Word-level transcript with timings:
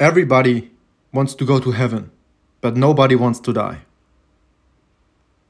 Everybody 0.00 0.70
wants 1.12 1.36
to 1.36 1.44
go 1.44 1.58
to 1.60 1.72
heaven, 1.72 2.10
but 2.62 2.74
nobody 2.74 3.14
wants 3.14 3.42
to 3.42 3.52
die. 3.52 3.76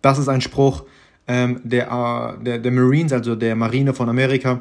Das 0.03 0.19
ist 0.19 0.29
ein 0.29 0.41
Spruch 0.41 0.83
ähm, 1.29 1.61
der, 1.63 1.87
äh, 1.87 2.43
der, 2.43 2.59
der 2.59 2.73
Marines, 2.73 3.13
also 3.13 3.37
der 3.37 3.55
Marine 3.55 3.95
von 3.95 4.09
Amerika 4.09 4.61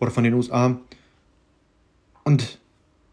oder 0.00 0.10
von 0.10 0.24
den 0.24 0.32
USA. 0.32 0.78
Und 2.24 2.58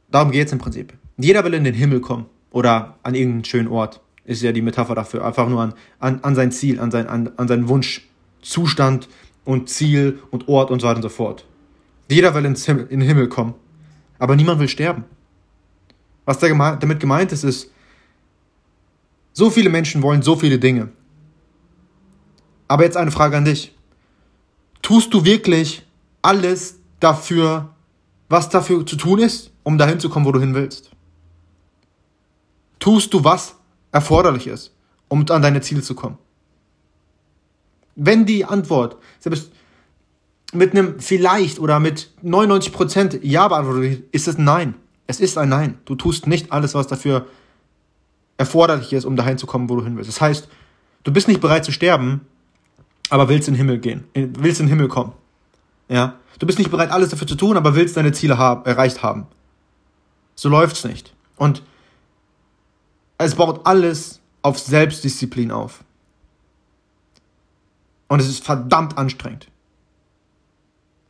darum 0.10 0.32
geht 0.32 0.48
es 0.48 0.54
im 0.54 0.60
Prinzip. 0.60 0.94
Jeder 1.18 1.44
will 1.44 1.54
in 1.54 1.66
den 1.66 1.74
Himmel 1.74 2.00
kommen 2.00 2.28
oder 2.52 2.96
an 3.04 3.14
irgendeinen 3.14 3.44
schönen 3.44 3.68
Ort. 3.68 4.00
Ist 4.24 4.42
ja 4.42 4.54
die 4.54 4.62
Metapher 4.62 4.96
dafür. 4.96 5.26
Einfach 5.26 5.50
nur 5.50 5.60
an, 5.60 5.74
an, 6.00 6.22
an 6.22 6.34
sein 6.34 6.54
Ziel, 6.54 6.80
an, 6.80 6.92
sein, 6.92 7.08
an, 7.08 7.32
an 7.36 7.50
seinen 7.50 7.68
Wunschzustand 7.68 9.10
und 9.44 9.68
Ziel 9.68 10.20
und 10.32 10.48
Ort 10.48 10.72
und 10.72 10.80
so 10.82 10.88
weiter 10.88 10.96
und 10.96 11.04
so 11.04 11.10
fort. 11.10 11.46
Jeder 12.10 12.34
will 12.34 12.46
ins 12.46 12.66
Himmel, 12.66 12.88
in 12.90 13.02
den 13.02 13.10
Himmel 13.10 13.28
kommen. 13.28 13.54
Aber 14.18 14.38
niemand 14.38 14.62
will 14.62 14.70
sterben. 14.70 15.04
Was 16.26 16.40
damit 16.40 17.00
gemeint 17.00 17.32
ist, 17.32 17.44
ist, 17.44 17.72
so 19.34 19.50
viele 19.50 19.70
Menschen 19.70 20.02
wollen 20.02 20.22
so 20.22 20.36
viele 20.36 20.60
Dinge. 20.60 20.90
Aber 22.68 22.84
jetzt 22.84 22.98
eine 22.98 23.12
Frage 23.12 23.38
an 23.38 23.46
dich. 23.46 23.76
Tust 24.82 25.14
du 25.14 25.26
wirklich 25.26 25.86
alles 26.22 26.80
dafür, 27.00 27.76
was 28.30 28.50
dafür 28.50 28.86
zu 28.86 28.96
tun 28.96 29.20
ist, 29.20 29.52
um 29.64 29.78
dahin 29.78 30.00
zu 30.00 30.10
kommen, 30.10 30.26
wo 30.26 30.32
du 30.32 30.40
hin 30.40 30.56
willst? 30.56 30.92
Tust 32.80 33.14
du, 33.14 33.24
was 33.24 33.56
erforderlich 33.92 34.48
ist, 34.48 34.74
um 35.08 35.26
an 35.30 35.42
deine 35.42 35.62
Ziele 35.62 35.82
zu 35.82 35.96
kommen? 35.96 36.18
Wenn 37.96 38.26
die 38.26 38.46
Antwort 38.46 38.98
selbst 39.20 39.52
mit 40.54 40.72
einem 40.72 41.00
vielleicht 41.00 41.60
oder 41.60 41.80
mit 41.80 42.12
99% 42.24 43.20
Ja 43.24 43.48
beantwortet 43.48 43.82
wird, 43.84 44.04
ist 44.14 44.28
es 44.28 44.38
Nein. 44.38 44.76
Es 45.08 45.20
ist 45.20 45.38
ein 45.38 45.50
Nein. 45.50 45.78
Du 45.86 45.96
tust 45.96 46.28
nicht 46.28 46.52
alles, 46.52 46.74
was 46.74 46.88
dafür 46.88 47.28
erforderlich 48.38 48.94
ist, 48.94 49.06
um 49.06 49.16
dahin 49.16 49.38
zu 49.38 49.46
kommen, 49.46 49.70
wo 49.70 49.76
du 49.76 49.84
hin 49.84 49.96
willst. 49.98 50.10
Das 50.10 50.22
heißt, 50.22 50.48
du 51.04 51.14
bist 51.14 51.28
nicht 51.28 51.42
bereit 51.42 51.66
zu 51.66 51.72
sterben, 51.72 52.22
aber 53.10 53.30
willst 53.30 53.48
in 53.48 53.54
den 53.54 53.60
Himmel 53.60 53.80
gehen, 53.80 54.06
willst 54.14 54.60
in 54.60 54.66
den 54.66 54.72
Himmel 54.72 54.88
kommen. 54.88 55.14
Ja? 55.88 56.16
Du 56.40 56.46
bist 56.46 56.58
nicht 56.58 56.72
bereit, 56.72 56.92
alles 56.92 57.10
dafür 57.10 57.28
zu 57.28 57.36
tun, 57.36 57.56
aber 57.56 57.76
willst 57.76 57.96
deine 57.96 58.12
Ziele 58.12 58.38
haben, 58.38 58.66
erreicht 58.66 59.04
haben. 59.04 59.28
So 60.36 60.50
läuft's 60.50 60.84
nicht. 60.84 61.14
Und 61.38 61.64
es 63.18 63.36
baut 63.36 63.66
alles 63.66 64.20
auf 64.42 64.60
Selbstdisziplin 64.60 65.52
auf. 65.52 65.84
Und 68.08 68.20
es 68.20 68.28
ist 68.28 68.44
verdammt 68.44 68.98
anstrengend. 68.98 69.48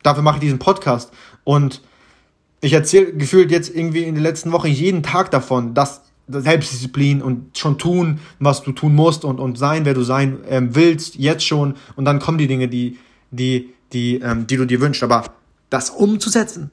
Dafür 0.04 0.22
mache 0.22 0.36
ich 0.36 0.42
diesen 0.42 0.60
Podcast. 0.60 1.12
Und 1.44 1.82
ich 2.66 2.74
erzähle 2.74 3.14
gefühlt 3.14 3.52
jetzt 3.52 3.74
irgendwie 3.74 4.04
in 4.04 4.16
den 4.16 4.24
letzten 4.24 4.52
Wochen 4.52 4.68
jeden 4.68 5.04
Tag 5.04 5.30
davon, 5.30 5.76
dass 5.76 6.02
Selbstdisziplin 6.28 7.22
und 7.22 7.56
schon 7.56 7.78
tun, 7.78 8.20
was 8.40 8.64
du 8.64 8.72
tun 8.72 8.96
musst 8.96 9.24
und, 9.24 9.40
und 9.40 9.60
sein, 9.60 9.86
wer 9.86 9.94
du 9.94 10.02
sein 10.02 10.40
ähm, 10.50 10.74
willst, 10.74 11.16
jetzt 11.16 11.46
schon. 11.46 11.76
Und 11.96 12.06
dann 12.06 12.20
kommen 12.20 12.40
die 12.40 12.48
Dinge, 12.48 12.68
die, 12.68 12.98
die, 13.30 13.72
die, 13.94 14.16
ähm, 14.16 14.48
die 14.48 14.58
du 14.58 14.66
dir 14.66 14.82
wünschst. 14.82 15.04
Aber 15.04 15.26
das 15.70 15.92
umzusetzen, 15.92 16.72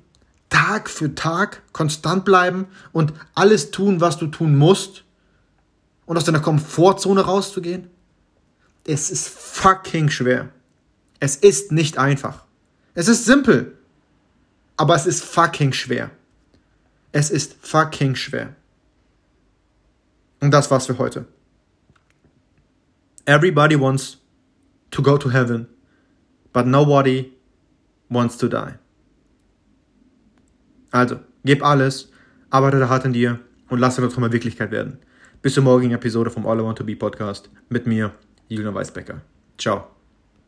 Tag 0.48 0.88
für 0.88 1.14
Tag 1.14 1.62
konstant 1.72 2.24
bleiben 2.24 2.66
und 2.92 3.12
alles 3.34 3.70
tun, 3.70 4.00
was 4.00 4.16
du 4.16 4.28
tun 4.28 4.56
musst 4.56 5.04
und 6.06 6.16
aus 6.16 6.24
deiner 6.24 6.40
Komfortzone 6.40 7.20
rauszugehen, 7.20 7.90
es 8.86 9.10
ist 9.10 9.28
fucking 9.28 10.08
schwer. 10.08 10.48
Es 11.20 11.36
ist 11.36 11.70
nicht 11.70 11.98
einfach. 11.98 12.44
Es 12.94 13.08
ist 13.08 13.26
simpel, 13.26 13.76
aber 14.82 14.96
es 14.96 15.06
ist 15.06 15.22
fucking 15.22 15.72
schwer. 15.72 16.10
Es 17.12 17.30
ist 17.30 17.54
fucking 17.60 18.16
schwer. 18.16 18.56
Und 20.40 20.50
das 20.50 20.72
war's 20.72 20.86
für 20.86 20.98
heute. 20.98 21.24
Everybody 23.24 23.78
wants 23.78 24.18
to 24.90 25.00
go 25.00 25.16
to 25.16 25.30
heaven, 25.30 25.68
but 26.52 26.66
nobody 26.66 27.32
wants 28.08 28.36
to 28.38 28.48
die. 28.48 28.74
Also, 30.90 31.20
gib 31.44 31.62
alles, 31.62 32.10
arbeite 32.50 32.88
hart 32.88 33.04
an 33.04 33.12
dir 33.12 33.38
und 33.68 33.78
lass 33.78 33.94
deine 33.94 34.08
Träume 34.08 34.32
Wirklichkeit 34.32 34.72
werden. 34.72 34.98
Bis 35.42 35.54
zur 35.54 35.62
morgigen 35.62 35.94
Episode 35.94 36.28
vom 36.28 36.44
All 36.44 36.58
I 36.58 36.64
Want 36.64 36.78
to 36.78 36.84
Be 36.84 36.96
Podcast 36.96 37.50
mit 37.68 37.86
mir, 37.86 38.12
Julian 38.48 38.74
Weisbecker. 38.74 39.20
Ciao. 39.58 40.01